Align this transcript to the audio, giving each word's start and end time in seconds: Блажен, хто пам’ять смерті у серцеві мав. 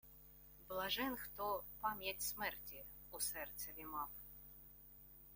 Блажен, 0.67 1.13
хто 1.17 1.63
пам’ять 1.81 2.21
смерті 2.21 2.83
у 3.11 3.19
серцеві 3.19 3.85
мав. 3.85 4.09